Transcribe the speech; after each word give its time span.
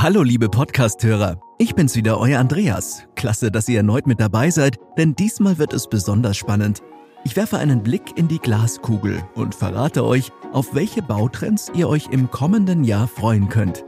Hallo 0.00 0.22
liebe 0.22 0.48
Podcasthörer, 0.48 1.40
ich 1.58 1.74
bin's 1.74 1.96
wieder, 1.96 2.20
euer 2.20 2.38
Andreas. 2.38 3.02
Klasse, 3.16 3.50
dass 3.50 3.68
ihr 3.68 3.78
erneut 3.78 4.06
mit 4.06 4.20
dabei 4.20 4.48
seid, 4.48 4.76
denn 4.96 5.16
diesmal 5.16 5.58
wird 5.58 5.72
es 5.72 5.88
besonders 5.88 6.36
spannend. 6.36 6.84
Ich 7.24 7.34
werfe 7.34 7.58
einen 7.58 7.82
Blick 7.82 8.16
in 8.16 8.28
die 8.28 8.38
Glaskugel 8.38 9.20
und 9.34 9.56
verrate 9.56 10.04
euch, 10.04 10.30
auf 10.52 10.72
welche 10.72 11.02
Bautrends 11.02 11.72
ihr 11.74 11.88
euch 11.88 12.06
im 12.12 12.30
kommenden 12.30 12.84
Jahr 12.84 13.08
freuen 13.08 13.48
könnt. 13.48 13.84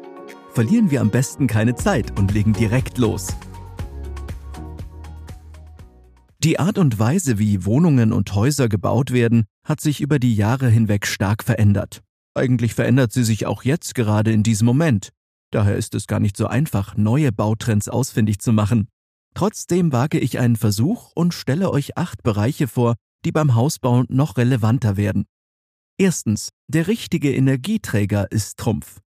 Verlieren 0.53 0.91
wir 0.91 1.01
am 1.01 1.11
besten 1.11 1.47
keine 1.47 1.77
Zeit 1.77 2.19
und 2.19 2.35
legen 2.35 2.55
direkt 2.55 2.99
los. 2.99 3.29
Die 6.43 6.59
Art 6.59 6.79
und 6.79 6.99
Weise, 6.99 7.39
wie 7.39 7.65
Wohnungen 7.65 8.13
und 8.13 8.35
Häuser 8.35 8.69
gebaut 8.69 9.13
werden, 9.13 9.45
hat 9.65 9.81
sich 9.81 10.01
über 10.01 10.19
die 10.19 10.35
Jahre 10.35 10.69
hinweg 10.71 11.07
stark 11.07 11.45
verändert. 11.45 12.03
Eigentlich 12.35 12.75
verändert 12.75 13.13
sie 13.13 13.23
sich 13.23 13.47
auch 13.47 13.63
jetzt 13.63 13.95
gerade 13.95 14.33
in 14.33 14.43
diesem 14.43 14.67
Moment. 14.67 15.11
Daher 15.51 15.77
ist 15.77 15.95
es 15.95 16.07
gar 16.07 16.21
nicht 16.21 16.37
so 16.37 16.47
einfach, 16.47 16.97
neue 16.97 17.33
Bautrends 17.33 17.89
ausfindig 17.89 18.39
zu 18.41 18.53
machen. 18.53 18.89
Trotzdem 19.35 19.93
wage 19.93 20.19
ich 20.19 20.39
einen 20.39 20.57
Versuch 20.57 21.13
und 21.15 21.35
stelle 21.35 21.71
euch 21.71 21.97
acht 21.97 22.23
Bereiche 22.23 22.69
vor, 22.69 22.95
die 23.25 23.33
beim 23.33 23.55
Hausbau 23.55 24.05
noch 24.09 24.37
relevanter 24.37 24.97
werden. 24.97 25.27
Erstens, 25.99 26.51
der 26.69 26.87
richtige 26.87 27.35
Energieträger 27.35 28.31
ist 28.31 28.59
Trumpf. 28.59 29.01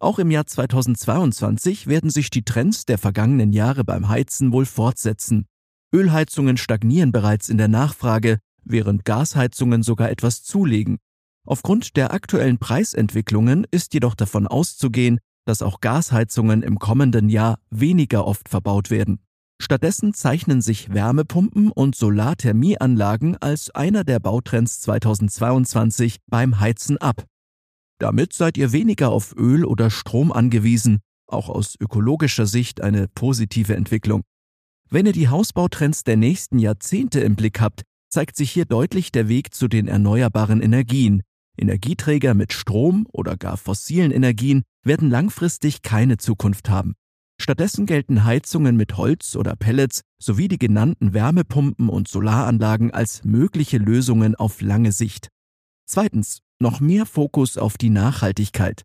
Auch 0.00 0.18
im 0.18 0.30
Jahr 0.30 0.46
2022 0.46 1.88
werden 1.88 2.10
sich 2.10 2.30
die 2.30 2.44
Trends 2.44 2.84
der 2.84 2.98
vergangenen 2.98 3.52
Jahre 3.52 3.84
beim 3.84 4.08
Heizen 4.08 4.52
wohl 4.52 4.64
fortsetzen. 4.64 5.46
Ölheizungen 5.92 6.56
stagnieren 6.56 7.12
bereits 7.12 7.48
in 7.48 7.58
der 7.58 7.68
Nachfrage, 7.68 8.38
während 8.62 9.04
Gasheizungen 9.04 9.82
sogar 9.82 10.10
etwas 10.10 10.42
zulegen. 10.44 10.98
Aufgrund 11.44 11.96
der 11.96 12.12
aktuellen 12.12 12.58
Preisentwicklungen 12.58 13.66
ist 13.70 13.94
jedoch 13.94 14.14
davon 14.14 14.46
auszugehen, 14.46 15.18
dass 15.48 15.62
auch 15.62 15.80
Gasheizungen 15.80 16.62
im 16.62 16.78
kommenden 16.78 17.30
Jahr 17.30 17.58
weniger 17.70 18.26
oft 18.26 18.50
verbaut 18.50 18.90
werden. 18.90 19.18
Stattdessen 19.60 20.12
zeichnen 20.12 20.60
sich 20.60 20.92
Wärmepumpen 20.92 21.72
und 21.72 21.96
Solarthermieanlagen 21.96 23.36
als 23.38 23.70
einer 23.70 24.04
der 24.04 24.20
Bautrends 24.20 24.80
2022 24.82 26.18
beim 26.28 26.60
Heizen 26.60 26.98
ab. 26.98 27.24
Damit 27.98 28.34
seid 28.34 28.58
ihr 28.58 28.72
weniger 28.72 29.10
auf 29.10 29.34
Öl 29.36 29.64
oder 29.64 29.90
Strom 29.90 30.32
angewiesen, 30.32 31.00
auch 31.26 31.48
aus 31.48 31.74
ökologischer 31.80 32.46
Sicht 32.46 32.82
eine 32.82 33.08
positive 33.08 33.74
Entwicklung. 33.74 34.22
Wenn 34.90 35.06
ihr 35.06 35.12
die 35.12 35.28
Hausbautrends 35.28 36.04
der 36.04 36.18
nächsten 36.18 36.58
Jahrzehnte 36.58 37.20
im 37.20 37.36
Blick 37.36 37.60
habt, 37.60 37.82
zeigt 38.10 38.36
sich 38.36 38.50
hier 38.50 38.66
deutlich 38.66 39.12
der 39.12 39.28
Weg 39.28 39.54
zu 39.54 39.66
den 39.66 39.88
erneuerbaren 39.88 40.60
Energien, 40.60 41.22
Energieträger 41.58 42.34
mit 42.34 42.52
Strom 42.52 43.06
oder 43.12 43.36
gar 43.36 43.56
fossilen 43.56 44.10
Energien 44.10 44.62
werden 44.84 45.10
langfristig 45.10 45.82
keine 45.82 46.16
Zukunft 46.18 46.70
haben. 46.70 46.94
Stattdessen 47.40 47.86
gelten 47.86 48.24
Heizungen 48.24 48.76
mit 48.76 48.96
Holz 48.96 49.36
oder 49.36 49.54
Pellets 49.54 50.02
sowie 50.20 50.48
die 50.48 50.58
genannten 50.58 51.14
Wärmepumpen 51.14 51.88
und 51.88 52.08
Solaranlagen 52.08 52.92
als 52.92 53.24
mögliche 53.24 53.78
Lösungen 53.78 54.34
auf 54.34 54.60
lange 54.60 54.92
Sicht. 54.92 55.28
Zweitens, 55.86 56.40
noch 56.60 56.80
mehr 56.80 57.06
Fokus 57.06 57.56
auf 57.56 57.78
die 57.78 57.90
Nachhaltigkeit. 57.90 58.82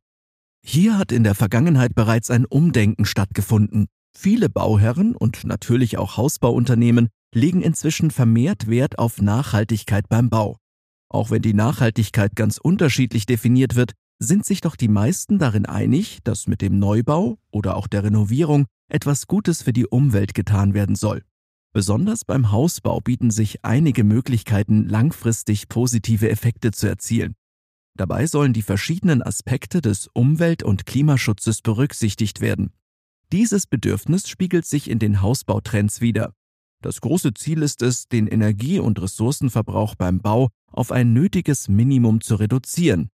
Hier 0.65 0.97
hat 0.97 1.11
in 1.11 1.23
der 1.23 1.35
Vergangenheit 1.35 1.95
bereits 1.95 2.29
ein 2.29 2.45
Umdenken 2.45 3.05
stattgefunden. 3.05 3.87
Viele 4.15 4.49
Bauherren 4.49 5.15
und 5.15 5.43
natürlich 5.43 5.97
auch 5.97 6.17
Hausbauunternehmen 6.17 7.09
legen 7.33 7.61
inzwischen 7.61 8.11
vermehrt 8.11 8.67
Wert 8.67 8.99
auf 8.99 9.21
Nachhaltigkeit 9.21 10.07
beim 10.07 10.29
Bau. 10.29 10.57
Auch 11.13 11.29
wenn 11.29 11.43
die 11.43 11.53
Nachhaltigkeit 11.53 12.35
ganz 12.35 12.57
unterschiedlich 12.57 13.27
definiert 13.27 13.75
wird, 13.75 13.93
sind 14.17 14.45
sich 14.45 14.61
doch 14.61 14.75
die 14.75 14.87
meisten 14.87 15.37
darin 15.37 15.67
einig, 15.67 16.19
dass 16.23 16.47
mit 16.47 16.61
dem 16.61 16.79
Neubau 16.79 17.37
oder 17.51 17.77
auch 17.77 17.87
der 17.87 18.03
Renovierung 18.03 18.65
etwas 18.89 19.27
Gutes 19.27 19.61
für 19.61 19.73
die 19.73 19.85
Umwelt 19.85 20.33
getan 20.33 20.73
werden 20.73 20.95
soll. 20.95 21.23
Besonders 21.71 22.25
beim 22.25 22.51
Hausbau 22.51 22.99
bieten 22.99 23.29
sich 23.29 23.63
einige 23.63 24.03
Möglichkeiten, 24.03 24.87
langfristig 24.87 25.69
positive 25.69 26.29
Effekte 26.29 26.71
zu 26.71 26.87
erzielen. 26.87 27.35
Dabei 27.95 28.25
sollen 28.25 28.53
die 28.53 28.63
verschiedenen 28.63 29.21
Aspekte 29.21 29.81
des 29.81 30.07
Umwelt- 30.13 30.63
und 30.63 30.87
Klimaschutzes 30.87 31.61
berücksichtigt 31.61 32.41
werden. 32.41 32.73
Dieses 33.31 33.67
Bedürfnis 33.67 34.27
spiegelt 34.27 34.65
sich 34.65 34.89
in 34.89 34.97
den 34.97 35.21
Hausbautrends 35.21 36.01
wider. 36.01 36.33
Das 36.83 36.99
große 36.99 37.33
Ziel 37.33 37.63
ist 37.63 37.81
es, 37.81 38.09
den 38.09 38.27
Energie- 38.27 38.79
und 38.79 39.01
Ressourcenverbrauch 39.01 39.95
beim 39.95 40.19
Bau 40.19 40.49
auf 40.69 40.91
ein 40.91 41.13
nötiges 41.13 41.69
Minimum 41.69 42.19
zu 42.19 42.35
reduzieren. 42.35 43.07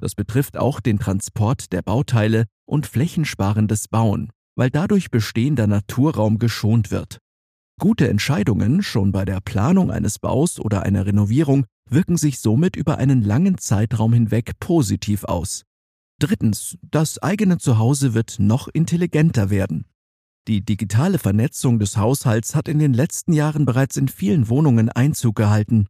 Das 0.00 0.14
betrifft 0.14 0.56
auch 0.56 0.78
den 0.78 1.00
Transport 1.00 1.72
der 1.72 1.82
Bauteile 1.82 2.44
und 2.66 2.86
flächensparendes 2.86 3.88
Bauen, 3.88 4.30
weil 4.54 4.70
dadurch 4.70 5.10
bestehender 5.10 5.66
Naturraum 5.66 6.38
geschont 6.38 6.92
wird. 6.92 7.18
Gute 7.80 8.08
Entscheidungen 8.08 8.80
schon 8.80 9.10
bei 9.10 9.24
der 9.24 9.40
Planung 9.40 9.90
eines 9.90 10.20
Baus 10.20 10.60
oder 10.60 10.84
einer 10.84 11.04
Renovierung 11.04 11.66
wirken 11.90 12.16
sich 12.16 12.38
somit 12.38 12.76
über 12.76 12.98
einen 12.98 13.22
langen 13.22 13.58
Zeitraum 13.58 14.12
hinweg 14.12 14.52
positiv 14.60 15.24
aus. 15.24 15.64
Drittens, 16.20 16.78
das 16.80 17.18
eigene 17.18 17.58
Zuhause 17.58 18.14
wird 18.14 18.36
noch 18.38 18.68
intelligenter 18.68 19.50
werden. 19.50 19.84
Die 20.48 20.64
digitale 20.64 21.18
Vernetzung 21.18 21.80
des 21.80 21.96
Haushalts 21.96 22.54
hat 22.54 22.68
in 22.68 22.78
den 22.78 22.94
letzten 22.94 23.32
Jahren 23.32 23.66
bereits 23.66 23.96
in 23.96 24.06
vielen 24.06 24.48
Wohnungen 24.48 24.88
Einzug 24.88 25.34
gehalten. 25.34 25.88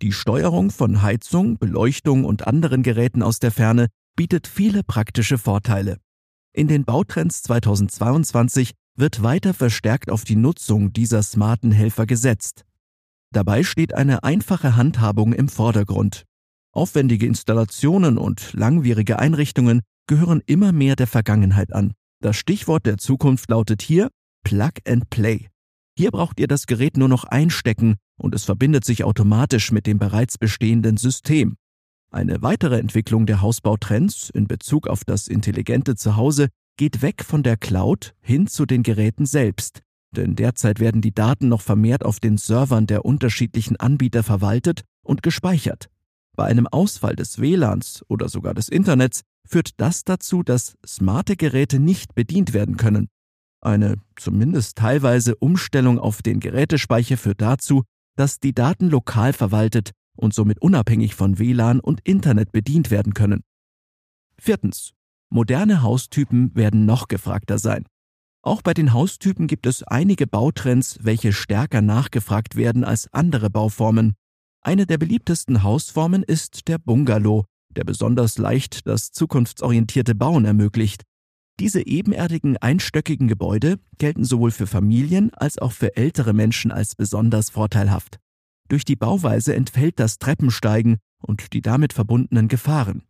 Die 0.00 0.12
Steuerung 0.12 0.70
von 0.70 1.02
Heizung, 1.02 1.58
Beleuchtung 1.58 2.24
und 2.24 2.46
anderen 2.46 2.82
Geräten 2.82 3.22
aus 3.22 3.38
der 3.38 3.50
Ferne 3.50 3.88
bietet 4.16 4.46
viele 4.46 4.82
praktische 4.82 5.36
Vorteile. 5.36 5.98
In 6.54 6.68
den 6.68 6.86
Bautrends 6.86 7.42
2022 7.42 8.72
wird 8.96 9.22
weiter 9.22 9.52
verstärkt 9.52 10.10
auf 10.10 10.24
die 10.24 10.36
Nutzung 10.36 10.94
dieser 10.94 11.22
smarten 11.22 11.70
Helfer 11.70 12.06
gesetzt. 12.06 12.64
Dabei 13.30 13.62
steht 13.62 13.92
eine 13.92 14.24
einfache 14.24 14.74
Handhabung 14.74 15.34
im 15.34 15.48
Vordergrund. 15.48 16.24
Aufwendige 16.72 17.26
Installationen 17.26 18.16
und 18.16 18.54
langwierige 18.54 19.18
Einrichtungen 19.18 19.82
gehören 20.06 20.42
immer 20.46 20.72
mehr 20.72 20.96
der 20.96 21.06
Vergangenheit 21.06 21.74
an. 21.74 21.92
Das 22.20 22.36
Stichwort 22.36 22.84
der 22.84 22.98
Zukunft 22.98 23.48
lautet 23.48 23.80
hier 23.80 24.08
Plug 24.42 24.72
and 24.86 25.08
Play. 25.08 25.46
Hier 25.96 26.10
braucht 26.10 26.40
ihr 26.40 26.48
das 26.48 26.66
Gerät 26.66 26.96
nur 26.96 27.08
noch 27.08 27.22
einstecken 27.24 27.94
und 28.16 28.34
es 28.34 28.44
verbindet 28.44 28.84
sich 28.84 29.04
automatisch 29.04 29.70
mit 29.70 29.86
dem 29.86 30.00
bereits 30.00 30.36
bestehenden 30.36 30.96
System. 30.96 31.56
Eine 32.10 32.42
weitere 32.42 32.78
Entwicklung 32.78 33.26
der 33.26 33.40
Hausbautrends 33.40 34.30
in 34.30 34.48
Bezug 34.48 34.88
auf 34.88 35.04
das 35.04 35.28
intelligente 35.28 35.94
Zuhause 35.94 36.48
geht 36.76 37.02
weg 37.02 37.22
von 37.22 37.44
der 37.44 37.56
Cloud 37.56 38.14
hin 38.20 38.48
zu 38.48 38.66
den 38.66 38.82
Geräten 38.82 39.24
selbst. 39.24 39.82
Denn 40.10 40.34
derzeit 40.34 40.80
werden 40.80 41.02
die 41.02 41.14
Daten 41.14 41.48
noch 41.48 41.60
vermehrt 41.60 42.04
auf 42.04 42.18
den 42.18 42.36
Servern 42.36 42.88
der 42.88 43.04
unterschiedlichen 43.04 43.76
Anbieter 43.76 44.24
verwaltet 44.24 44.82
und 45.02 45.22
gespeichert. 45.22 45.88
Bei 46.34 46.46
einem 46.46 46.66
Ausfall 46.66 47.14
des 47.14 47.40
WLANs 47.40 48.02
oder 48.08 48.28
sogar 48.28 48.54
des 48.54 48.68
Internets 48.68 49.22
führt 49.48 49.80
das 49.80 50.04
dazu, 50.04 50.42
dass 50.42 50.76
smarte 50.86 51.36
Geräte 51.36 51.78
nicht 51.80 52.14
bedient 52.14 52.52
werden 52.52 52.76
können. 52.76 53.08
Eine 53.60 53.96
zumindest 54.16 54.76
teilweise 54.76 55.34
Umstellung 55.36 55.98
auf 55.98 56.22
den 56.22 56.38
Gerätespeicher 56.38 57.16
führt 57.16 57.40
dazu, 57.40 57.82
dass 58.16 58.40
die 58.40 58.52
Daten 58.52 58.88
lokal 58.88 59.32
verwaltet 59.32 59.92
und 60.16 60.34
somit 60.34 60.60
unabhängig 60.60 61.14
von 61.14 61.38
WLAN 61.38 61.80
und 61.80 62.00
Internet 62.04 62.52
bedient 62.52 62.90
werden 62.90 63.14
können. 63.14 63.42
Viertens. 64.38 64.92
Moderne 65.30 65.82
Haustypen 65.82 66.54
werden 66.54 66.86
noch 66.86 67.06
gefragter 67.08 67.58
sein. 67.58 67.84
Auch 68.42 68.62
bei 68.62 68.72
den 68.72 68.94
Haustypen 68.94 69.46
gibt 69.46 69.66
es 69.66 69.82
einige 69.82 70.26
Bautrends, 70.26 70.98
welche 71.02 71.32
stärker 71.32 71.82
nachgefragt 71.82 72.56
werden 72.56 72.82
als 72.82 73.12
andere 73.12 73.50
Bauformen. 73.50 74.14
Eine 74.62 74.86
der 74.86 74.96
beliebtesten 74.96 75.62
Hausformen 75.62 76.22
ist 76.22 76.66
der 76.68 76.78
Bungalow, 76.78 77.44
der 77.76 77.84
besonders 77.84 78.38
leicht 78.38 78.86
das 78.86 79.12
zukunftsorientierte 79.12 80.14
Bauen 80.14 80.44
ermöglicht. 80.44 81.02
Diese 81.60 81.84
ebenerdigen 81.84 82.56
einstöckigen 82.56 83.26
Gebäude 83.26 83.78
gelten 83.98 84.24
sowohl 84.24 84.52
für 84.52 84.66
Familien 84.66 85.34
als 85.34 85.58
auch 85.58 85.72
für 85.72 85.96
ältere 85.96 86.32
Menschen 86.32 86.70
als 86.70 86.94
besonders 86.94 87.50
vorteilhaft. 87.50 88.18
Durch 88.68 88.84
die 88.84 88.96
Bauweise 88.96 89.54
entfällt 89.54 89.98
das 89.98 90.18
Treppensteigen 90.18 90.98
und 91.20 91.52
die 91.52 91.62
damit 91.62 91.92
verbundenen 91.92 92.48
Gefahren. 92.48 93.02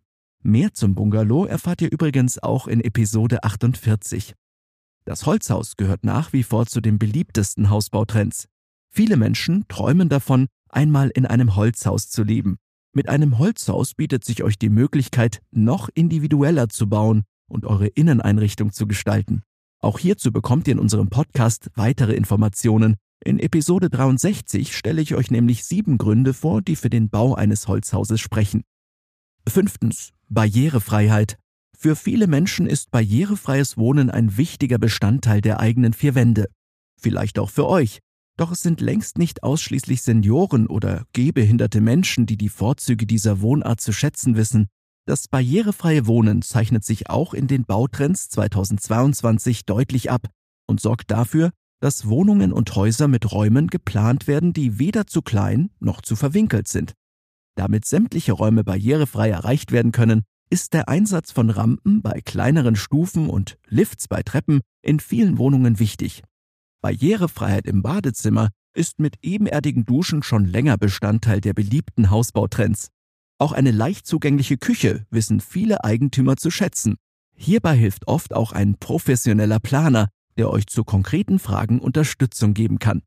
Mehr 0.43 0.72
zum 0.72 0.94
Bungalow 0.94 1.46
erfahrt 1.46 1.82
ihr 1.82 1.93
übrigens 1.93 2.38
auch 2.38 2.69
in 2.69 2.81
Episode 2.81 3.43
48. 3.43 4.34
Das 5.04 5.26
Holzhaus 5.26 5.76
gehört 5.76 6.04
nach 6.04 6.32
wie 6.32 6.43
vor 6.43 6.66
zu 6.66 6.81
den 6.81 6.99
beliebtesten 6.99 7.70
Hausbautrends. 7.70 8.46
Viele 8.90 9.16
Menschen 9.16 9.66
träumen 9.69 10.08
davon, 10.08 10.46
einmal 10.69 11.11
in 11.11 11.26
einem 11.26 11.56
Holzhaus 11.56 12.08
zu 12.08 12.22
leben. 12.22 12.58
Mit 12.99 13.09
einem 13.09 13.39
Holzhaus 13.39 13.95
bietet 13.95 14.25
sich 14.25 14.43
euch 14.43 14.59
die 14.59 14.71
Möglichkeit, 14.71 15.41
noch 15.53 15.89
individueller 15.95 16.69
zu 16.69 16.89
bauen 16.89 17.23
und 17.47 17.65
eure 17.65 17.87
Inneneinrichtung 17.87 18.73
zu 18.73 18.89
gestalten. 18.89 19.43
Auch 19.81 20.00
hierzu 20.00 20.33
bekommt 20.33 20.67
ihr 20.67 20.73
in 20.73 20.81
unserem 20.81 21.09
Podcast 21.09 21.71
weitere 21.77 22.15
Informationen. 22.15 22.97
In 23.25 23.39
Episode 23.39 23.89
63 23.89 24.77
stelle 24.77 25.00
ich 25.00 25.15
euch 25.15 25.31
nämlich 25.31 25.65
sieben 25.65 25.97
Gründe 25.97 26.35
vor, 26.35 26.61
die 26.61 26.75
für 26.75 26.91
den 26.91 27.09
Bau 27.09 27.37
eines 27.37 27.69
Holzhauses 27.69 28.21
sprechen. 28.21 28.65
Fünftens. 29.49 30.11
Barrierefreiheit. 30.29 31.39
Für 31.79 31.95
viele 31.95 32.27
Menschen 32.27 32.67
ist 32.67 32.91
barrierefreies 32.91 33.77
Wohnen 33.77 34.11
ein 34.11 34.37
wichtiger 34.37 34.79
Bestandteil 34.79 35.41
der 35.41 35.61
eigenen 35.61 35.93
vier 35.93 36.17
Wände. 36.17 36.49
Vielleicht 37.00 37.39
auch 37.39 37.50
für 37.50 37.69
euch. 37.69 38.00
Doch 38.38 38.52
es 38.52 38.62
sind 38.62 38.81
längst 38.81 39.19
nicht 39.19 39.43
ausschließlich 39.43 40.00
Senioren 40.02 40.69
oder 40.69 41.05
gehbehinderte 41.12 41.81
Menschen, 41.81 42.25
die 42.25 42.37
die 42.37 42.49
Vorzüge 42.49 43.05
dieser 43.05 43.40
Wohnart 43.40 43.81
zu 43.81 43.93
schätzen 43.93 44.37
wissen. 44.37 44.69
Das 45.06 45.26
barrierefreie 45.26 46.06
Wohnen 46.06 46.43
zeichnet 46.43 46.85
sich 46.85 47.11
auch 47.11 47.35
in 47.35 47.49
den 47.49 47.64
Bautrends 47.64 48.29
2022 48.29 49.64
deutlich 49.64 50.12
ab 50.12 50.29
und 50.69 50.81
sorgt 50.81 51.11
dafür, 51.11 51.50
dass 51.81 52.06
Wohnungen 52.06 52.52
und 52.52 52.76
Häuser 52.76 53.08
mit 53.08 53.32
Räumen 53.32 53.67
geplant 53.67 54.29
werden, 54.29 54.52
die 54.52 54.79
weder 54.79 55.08
zu 55.08 55.20
klein 55.20 55.70
noch 55.81 56.00
zu 56.00 56.14
verwinkelt 56.14 56.69
sind. 56.69 56.93
Damit 57.56 57.87
sämtliche 57.87 58.32
Räume 58.32 58.62
barrierefrei 58.62 59.31
erreicht 59.31 59.73
werden 59.73 59.90
können, 59.90 60.23
ist 60.49 60.75
der 60.75 60.88
Einsatz 60.88 61.32
von 61.32 61.50
Rampen 61.50 62.02
bei 62.02 62.20
kleineren 62.20 62.76
Stufen 62.76 63.29
und 63.31 63.58
Lifts 63.67 64.06
bei 64.06 64.23
Treppen 64.23 64.61
in 64.81 65.00
vielen 65.00 65.38
Wohnungen 65.38 65.81
wichtig. 65.81 66.23
Barrierefreiheit 66.80 67.66
im 67.66 67.82
Badezimmer 67.82 68.50
ist 68.75 69.00
mit 69.00 69.16
ebenerdigen 69.22 69.84
Duschen 69.84 70.22
schon 70.22 70.44
länger 70.44 70.76
Bestandteil 70.78 71.40
der 71.40 71.52
beliebten 71.52 72.10
Hausbautrends. 72.10 72.88
Auch 73.38 73.52
eine 73.52 73.70
leicht 73.70 74.06
zugängliche 74.06 74.56
Küche 74.56 75.06
wissen 75.10 75.40
viele 75.40 75.84
Eigentümer 75.84 76.36
zu 76.36 76.50
schätzen. 76.50 76.96
Hierbei 77.34 77.76
hilft 77.76 78.08
oft 78.08 78.34
auch 78.34 78.52
ein 78.52 78.76
professioneller 78.78 79.60
Planer, 79.60 80.08
der 80.36 80.50
euch 80.50 80.66
zu 80.66 80.84
konkreten 80.84 81.38
Fragen 81.38 81.80
Unterstützung 81.80 82.54
geben 82.54 82.78
kann. 82.78 83.02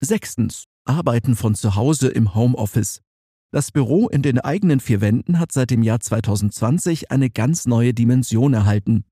Sechstens. 0.00 0.64
Arbeiten 0.86 1.34
von 1.34 1.54
zu 1.54 1.76
Hause 1.76 2.08
im 2.08 2.34
Homeoffice. 2.34 3.00
Das 3.50 3.70
Büro 3.70 4.08
in 4.08 4.20
den 4.20 4.38
eigenen 4.38 4.80
vier 4.80 5.00
Wänden 5.00 5.38
hat 5.38 5.50
seit 5.50 5.70
dem 5.70 5.82
Jahr 5.82 6.00
2020 6.00 7.10
eine 7.10 7.30
ganz 7.30 7.66
neue 7.66 7.94
Dimension 7.94 8.52
erhalten. 8.52 9.04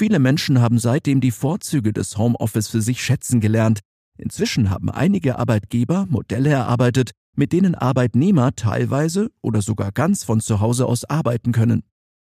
Viele 0.00 0.18
Menschen 0.18 0.62
haben 0.62 0.78
seitdem 0.78 1.20
die 1.20 1.30
Vorzüge 1.30 1.92
des 1.92 2.16
Homeoffice 2.16 2.68
für 2.68 2.80
sich 2.80 3.04
schätzen 3.04 3.38
gelernt. 3.38 3.80
Inzwischen 4.16 4.70
haben 4.70 4.88
einige 4.88 5.38
Arbeitgeber 5.38 6.06
Modelle 6.08 6.48
erarbeitet, 6.48 7.10
mit 7.36 7.52
denen 7.52 7.74
Arbeitnehmer 7.74 8.56
teilweise 8.56 9.30
oder 9.42 9.60
sogar 9.60 9.92
ganz 9.92 10.24
von 10.24 10.40
zu 10.40 10.60
Hause 10.60 10.86
aus 10.86 11.04
arbeiten 11.04 11.52
können. 11.52 11.82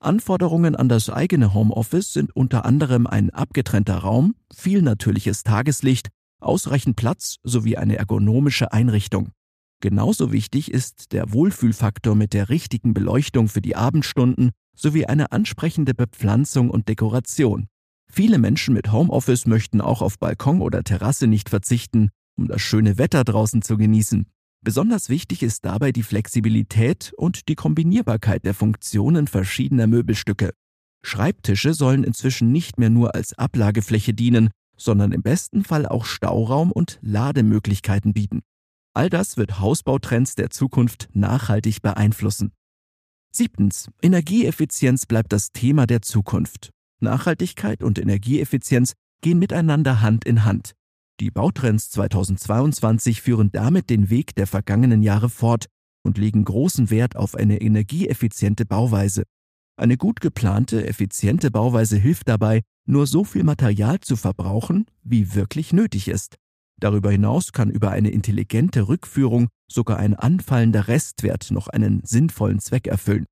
Anforderungen 0.01 0.75
an 0.75 0.89
das 0.89 1.10
eigene 1.10 1.54
Homeoffice 1.54 2.12
sind 2.12 2.36
unter 2.36 2.65
anderem 2.65 3.07
ein 3.07 3.30
abgetrennter 3.30 4.00
Raum, 4.00 4.36
viel 4.54 4.81
natürliches 4.81 5.44
Tageslicht, 5.44 6.09
ausreichend 6.42 6.98
Platz 6.98 7.38
sowie 7.44 7.77
eine 7.77 7.95
ergonomische 7.95 8.74
Einrichtung. 8.74 9.30
Genauso 9.80 10.33
wichtig 10.33 10.69
ist 10.69 11.13
der 11.13 11.31
Wohlfühlfaktor 11.31 12.13
mit 12.13 12.33
der 12.33 12.50
richtigen 12.50 12.94
Beleuchtung 12.94 13.48
für 13.48 13.62
die 13.62 13.77
Abendstunden 13.77 14.51
sowie 14.75 15.05
eine 15.05 15.31
ansprechende 15.31 15.93
Bepflanzung 15.93 16.69
und 16.69 16.87
Dekoration. 16.87 17.67
Viele 18.11 18.37
Menschen 18.37 18.73
mit 18.73 18.91
Homeoffice 18.91 19.45
möchten 19.45 19.81
auch 19.81 20.01
auf 20.01 20.19
Balkon 20.19 20.61
oder 20.61 20.83
Terrasse 20.83 21.27
nicht 21.27 21.49
verzichten, 21.49 22.09
um 22.37 22.47
das 22.47 22.61
schöne 22.61 22.97
Wetter 22.97 23.23
draußen 23.23 23.61
zu 23.61 23.77
genießen. 23.77 24.27
Besonders 24.63 25.09
wichtig 25.09 25.43
ist 25.43 25.65
dabei 25.65 25.91
die 25.91 26.03
Flexibilität 26.03 27.11
und 27.17 27.49
die 27.49 27.55
Kombinierbarkeit 27.55 28.45
der 28.45 28.53
Funktionen 28.53 29.27
verschiedener 29.27 29.87
Möbelstücke. 29.87 30.51
Schreibtische 31.05 31.73
sollen 31.73 32.03
inzwischen 32.03 32.51
nicht 32.51 32.79
mehr 32.79 32.89
nur 32.89 33.13
als 33.13 33.33
Ablagefläche 33.33 34.13
dienen, 34.13 34.51
sondern 34.77 35.11
im 35.11 35.21
besten 35.21 35.63
Fall 35.63 35.85
auch 35.85 36.05
Stauraum 36.05 36.71
und 36.71 36.97
Lademöglichkeiten 37.01 38.13
bieten. 38.13 38.41
All 38.93 39.09
das 39.09 39.37
wird 39.37 39.59
Hausbautrends 39.59 40.35
der 40.35 40.49
Zukunft 40.49 41.09
nachhaltig 41.13 41.81
beeinflussen. 41.81 42.53
Siebtens. 43.35 43.89
Energieeffizienz 44.03 45.07
bleibt 45.07 45.33
das 45.33 45.51
Thema 45.51 45.88
der 45.88 46.03
Zukunft. 46.03 46.69
Nachhaltigkeit 47.00 47.81
und 47.81 47.97
Energieeffizienz 47.97 48.94
gehen 49.21 49.39
miteinander 49.39 50.01
Hand 50.01 50.24
in 50.24 50.45
Hand. 50.45 50.74
Die 51.19 51.31
Bautrends 51.31 51.89
2022 51.89 53.21
führen 53.21 53.51
damit 53.51 53.89
den 53.89 54.12
Weg 54.12 54.35
der 54.35 54.45
vergangenen 54.45 55.01
Jahre 55.01 55.30
fort 55.30 55.65
und 56.03 56.19
legen 56.19 56.45
großen 56.45 56.91
Wert 56.91 57.15
auf 57.15 57.33
eine 57.33 57.59
energieeffiziente 57.59 58.65
Bauweise. 58.65 59.24
Eine 59.77 59.97
gut 59.97 60.21
geplante, 60.21 60.85
effiziente 60.85 61.50
Bauweise 61.50 61.97
hilft 61.97 62.30
dabei, 62.30 62.62
nur 62.85 63.07
so 63.07 63.24
viel 63.24 63.44
Material 63.44 64.00
zu 64.00 64.15
verbrauchen, 64.15 64.85
wie 65.01 65.33
wirklich 65.33 65.74
nötig 65.74 66.07
ist. 66.07 66.35
Darüber 66.83 67.12
hinaus 67.12 67.53
kann 67.53 67.69
über 67.69 67.91
eine 67.91 68.09
intelligente 68.09 68.89
Rückführung 68.89 69.47
sogar 69.71 70.00
ein 70.00 70.15
anfallender 70.15 70.89
Restwert 70.89 71.50
noch 71.50 71.69
einen 71.69 72.01
sinnvollen 72.03 72.59
Zweck 72.59 72.88
erfüllen. 72.88 73.24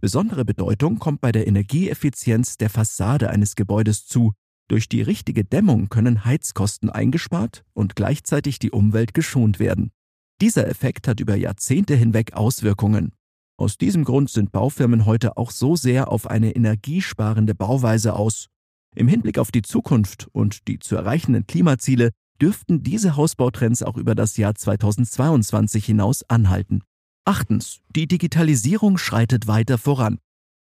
Besondere 0.00 0.44
Bedeutung 0.44 0.98
kommt 0.98 1.20
bei 1.20 1.30
der 1.30 1.46
Energieeffizienz 1.46 2.56
der 2.56 2.70
Fassade 2.70 3.30
eines 3.30 3.54
Gebäudes 3.54 4.08
zu, 4.08 4.32
durch 4.66 4.88
die 4.88 5.00
richtige 5.00 5.44
Dämmung 5.44 5.90
können 5.90 6.24
Heizkosten 6.24 6.90
eingespart 6.90 7.64
und 7.72 7.94
gleichzeitig 7.94 8.58
die 8.58 8.72
Umwelt 8.72 9.14
geschont 9.14 9.60
werden. 9.60 9.92
Dieser 10.40 10.66
Effekt 10.66 11.06
hat 11.06 11.20
über 11.20 11.36
Jahrzehnte 11.36 11.94
hinweg 11.94 12.32
Auswirkungen. 12.32 13.12
Aus 13.56 13.78
diesem 13.78 14.02
Grund 14.02 14.28
sind 14.28 14.50
Baufirmen 14.50 15.06
heute 15.06 15.36
auch 15.36 15.52
so 15.52 15.76
sehr 15.76 16.10
auf 16.10 16.26
eine 16.26 16.50
energiesparende 16.56 17.54
Bauweise 17.54 18.14
aus. 18.14 18.48
Im 18.96 19.06
Hinblick 19.06 19.38
auf 19.38 19.52
die 19.52 19.62
Zukunft 19.62 20.26
und 20.32 20.66
die 20.66 20.80
zu 20.80 20.96
erreichenden 20.96 21.46
Klimaziele 21.46 22.10
dürften 22.40 22.82
diese 22.82 23.16
Hausbautrends 23.16 23.82
auch 23.82 23.96
über 23.96 24.14
das 24.14 24.36
Jahr 24.36 24.54
2022 24.54 25.84
hinaus 25.84 26.22
anhalten. 26.28 26.82
Achtens. 27.24 27.80
Die 27.94 28.06
Digitalisierung 28.06 28.96
schreitet 28.96 29.46
weiter 29.46 29.78
voran. 29.78 30.18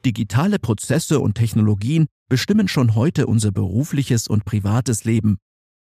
Digitale 0.04 0.58
Prozesse 0.58 1.20
und 1.20 1.34
Technologien 1.34 2.06
bestimmen 2.28 2.68
schon 2.68 2.94
heute 2.94 3.26
unser 3.26 3.52
berufliches 3.52 4.28
und 4.28 4.44
privates 4.44 5.04
Leben. 5.04 5.38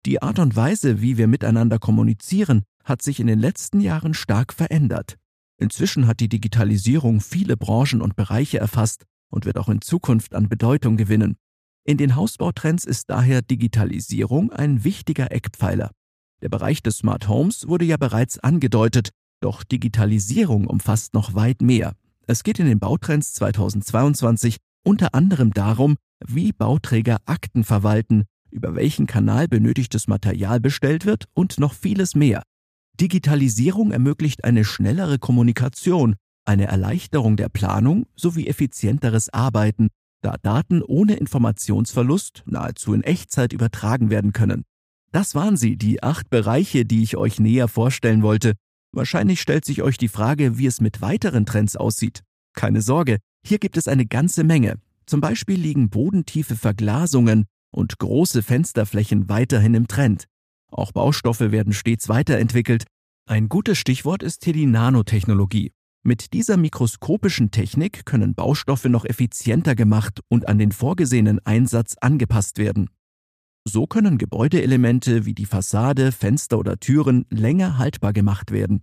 Die 0.07 0.21
Art 0.21 0.39
und 0.39 0.57
Weise, 0.57 1.01
wie 1.01 1.17
wir 1.17 1.27
miteinander 1.27 1.79
kommunizieren, 1.79 2.63
hat 2.85 3.03
sich 3.03 3.21
in 3.21 3.27
den 3.27 3.39
letzten 3.39 3.81
Jahren 3.81 4.15
stark 4.15 4.53
verändert. 4.53 5.17
Inzwischen 5.59 6.07
hat 6.07 6.21
die 6.21 6.29
Digitalisierung 6.29 7.21
viele 7.21 7.57
Branchen 7.57 8.03
und 8.03 8.17
Bereiche 8.17 8.59
erfasst 8.59 9.05
und 9.31 9.47
wird 9.47 9.59
auch 9.59 9.69
in 9.69 9.81
Zukunft 9.81 10.35
an 10.35 10.49
Bedeutung 10.49 10.97
gewinnen. 10.97 11.37
In 11.87 11.99
den 11.99 12.17
Hausbautrends 12.17 12.87
ist 12.87 13.11
daher 13.11 13.43
Digitalisierung 13.43 14.51
ein 14.51 14.85
wichtiger 14.85 15.31
Eckpfeiler. 15.31 15.91
Der 16.41 16.49
Bereich 16.49 16.83
des 16.83 16.99
Smart 16.99 17.29
Homes 17.29 17.69
wurde 17.69 17.85
ja 17.85 17.99
bereits 17.99 18.39
angedeutet, 18.39 19.11
doch 19.41 19.63
Digitalisierung 19.65 20.67
umfasst 20.67 21.13
noch 21.13 21.35
weit 21.35 21.61
mehr. 21.61 21.93
Es 22.27 22.43
geht 22.43 22.59
in 22.59 22.67
den 22.67 22.79
Bautrends 22.79 23.35
2022 23.35 24.57
unter 24.83 25.15
anderem 25.15 25.53
darum, 25.53 25.97
wie 26.27 26.53
Bauträger 26.53 27.19
Akten 27.27 27.65
verwalten, 27.65 28.25
über 28.51 28.75
welchen 28.75 29.07
Kanal 29.07 29.47
benötigtes 29.47 30.09
Material 30.09 30.61
bestellt 30.61 31.05
wird 31.05 31.27
und 31.35 31.61
noch 31.61 31.75
vieles 31.75 32.15
mehr. 32.15 32.43
Digitalisierung 32.99 33.91
ermöglicht 33.91 34.45
eine 34.45 34.65
schnellere 34.65 35.19
Kommunikation, 35.19 36.17
eine 36.47 36.67
Erleichterung 36.67 37.37
der 37.37 37.51
Planung 37.51 38.07
sowie 38.17 38.47
effizienteres 38.47 39.29
Arbeiten, 39.35 39.89
da 40.25 40.37
Daten 40.43 40.83
ohne 40.83 41.17
Informationsverlust 41.17 42.45
nahezu 42.47 42.95
in 42.95 43.03
Echtzeit 43.03 43.53
übertragen 43.53 44.11
werden 44.11 44.33
können. 44.33 44.65
Das 45.13 45.35
waren 45.35 45.57
sie, 45.57 45.77
die 45.77 46.03
acht 46.03 46.31
Bereiche, 46.31 46.85
die 46.85 47.03
ich 47.03 47.17
euch 47.17 47.39
näher 47.39 47.69
vorstellen 47.69 48.23
wollte. 48.23 48.55
Wahrscheinlich 48.93 49.41
stellt 49.41 49.65
sich 49.65 49.83
euch 49.83 49.99
die 49.99 50.09
Frage, 50.09 50.59
wie 50.59 50.67
es 50.67 50.81
mit 50.81 51.03
weiteren 51.03 51.47
Trends 51.47 51.77
aussieht. 51.77 52.23
Keine 52.55 52.81
Sorge, 52.81 53.19
hier 53.47 53.59
gibt 53.59 53.77
es 53.77 53.87
eine 53.87 54.07
ganze 54.07 54.45
Menge. 54.45 54.81
Zum 55.07 55.21
Beispiel 55.21 55.61
liegen 55.61 55.91
bodentiefe 55.91 56.57
Verglasungen 56.57 57.45
und 57.71 57.99
große 57.99 58.43
Fensterflächen 58.43 59.29
weiterhin 59.29 59.75
im 59.75 59.89
Trend. 59.89 60.25
Auch 60.71 60.93
Baustoffe 60.93 61.53
werden 61.53 61.73
stets 61.73 62.09
weiterentwickelt. 62.09 62.85
Ein 63.27 63.49
gutes 63.49 63.79
Stichwort 63.79 64.23
ist 64.23 64.45
hier 64.45 64.55
die 64.55 64.67
Nanotechnologie. 64.67 65.73
Mit 66.07 66.35
dieser 66.35 66.59
mikroskopischen 66.59 67.51
Technik 67.51 68.05
können 68.05 68.35
Baustoffe 68.35 68.85
noch 68.85 69.07
effizienter 69.07 69.75
gemacht 69.75 70.21
und 70.29 70.49
an 70.49 70.59
den 70.59 70.71
vorgesehenen 70.71 71.39
Einsatz 71.47 71.97
angepasst 71.99 72.59
werden. 72.59 72.91
So 73.67 73.87
können 73.87 74.19
Gebäudeelemente 74.19 75.25
wie 75.25 75.33
die 75.33 75.47
Fassade, 75.47 76.13
Fenster 76.13 76.59
oder 76.59 76.79
Türen 76.79 77.25
länger 77.31 77.79
haltbar 77.79 78.13
gemacht 78.13 78.51
werden. 78.51 78.83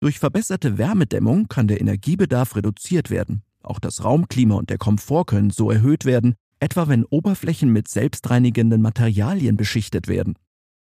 Durch 0.00 0.18
verbesserte 0.18 0.76
Wärmedämmung 0.76 1.46
kann 1.46 1.68
der 1.68 1.80
Energiebedarf 1.80 2.56
reduziert 2.56 3.10
werden. 3.10 3.44
Auch 3.62 3.78
das 3.78 4.02
Raumklima 4.02 4.56
und 4.56 4.68
der 4.68 4.78
Komfort 4.78 5.26
können 5.26 5.50
so 5.50 5.70
erhöht 5.70 6.04
werden, 6.04 6.34
etwa 6.58 6.88
wenn 6.88 7.04
Oberflächen 7.04 7.72
mit 7.72 7.86
selbstreinigenden 7.86 8.82
Materialien 8.82 9.56
beschichtet 9.56 10.08
werden. 10.08 10.34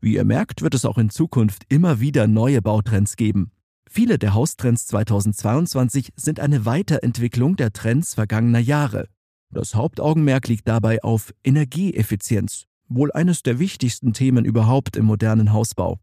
Wie 0.01 0.15
ihr 0.15 0.25
merkt, 0.25 0.63
wird 0.63 0.75
es 0.75 0.83
auch 0.83 0.97
in 0.97 1.09
Zukunft 1.09 1.63
immer 1.69 2.01
wieder 2.01 2.27
neue 2.27 2.61
Bautrends 2.61 3.15
geben. 3.15 3.51
Viele 3.93 4.17
der 4.17 4.33
Haustrends 4.33 4.87
2022 4.87 6.13
sind 6.15 6.39
eine 6.39 6.63
Weiterentwicklung 6.63 7.57
der 7.57 7.73
Trends 7.73 8.13
vergangener 8.13 8.59
Jahre. 8.59 9.09
Das 9.49 9.75
Hauptaugenmerk 9.75 10.47
liegt 10.47 10.65
dabei 10.65 11.03
auf 11.03 11.33
Energieeffizienz, 11.43 12.67
wohl 12.87 13.11
eines 13.11 13.43
der 13.43 13.59
wichtigsten 13.59 14.13
Themen 14.13 14.45
überhaupt 14.45 14.95
im 14.95 15.03
modernen 15.03 15.51
Hausbau. 15.51 15.99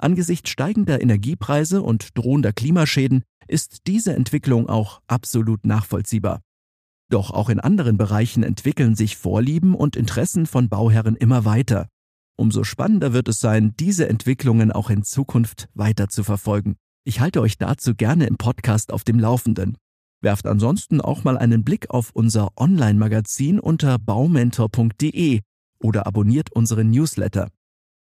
Angesichts 0.00 0.50
steigender 0.50 1.00
Energiepreise 1.00 1.80
und 1.80 2.18
drohender 2.18 2.52
Klimaschäden 2.52 3.22
ist 3.46 3.86
diese 3.86 4.16
Entwicklung 4.16 4.68
auch 4.68 5.00
absolut 5.06 5.64
nachvollziehbar. 5.64 6.40
Doch 7.08 7.30
auch 7.30 7.50
in 7.50 7.60
anderen 7.60 7.98
Bereichen 7.98 8.42
entwickeln 8.42 8.96
sich 8.96 9.16
Vorlieben 9.16 9.76
und 9.76 9.94
Interessen 9.94 10.46
von 10.46 10.68
Bauherren 10.68 11.14
immer 11.14 11.44
weiter. 11.44 11.86
Umso 12.34 12.64
spannender 12.64 13.12
wird 13.12 13.28
es 13.28 13.38
sein, 13.38 13.74
diese 13.78 14.08
Entwicklungen 14.08 14.72
auch 14.72 14.90
in 14.90 15.04
Zukunft 15.04 15.68
weiter 15.74 16.08
zu 16.08 16.24
verfolgen. 16.24 16.74
Ich 17.08 17.20
halte 17.20 17.40
euch 17.40 17.56
dazu 17.56 17.94
gerne 17.94 18.26
im 18.26 18.36
Podcast 18.36 18.92
auf 18.92 19.02
dem 19.02 19.18
Laufenden. 19.18 19.78
Werft 20.20 20.46
ansonsten 20.46 21.00
auch 21.00 21.24
mal 21.24 21.38
einen 21.38 21.64
Blick 21.64 21.88
auf 21.88 22.10
unser 22.12 22.50
Online-Magazin 22.58 23.58
unter 23.58 23.98
baumentor.de 23.98 25.40
oder 25.82 26.06
abonniert 26.06 26.52
unseren 26.52 26.90
Newsletter. 26.90 27.48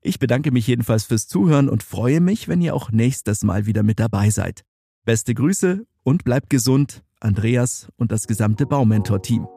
Ich 0.02 0.20
bedanke 0.20 0.52
mich 0.52 0.68
jedenfalls 0.68 1.06
fürs 1.06 1.30
Zuhören 1.30 1.70
und 1.70 1.82
freue 1.82 2.20
mich, 2.20 2.50
wenn 2.50 2.62
ihr 2.62 2.76
auch 2.76 2.92
nächstes 2.92 3.46
Mal 3.46 3.66
wieder 3.66 3.84
mit 3.84 4.02
dabei 4.02 4.32
seid. 4.32 4.64
Beste 5.06 5.34
Grüße 5.34 5.86
und 6.04 6.26
bleibt 6.26 6.50
gesund, 6.50 7.02
Andreas 7.22 7.88
und 7.96 8.12
das 8.12 8.28
gesamte 8.28 8.66
Baumentor-Team. 8.66 9.48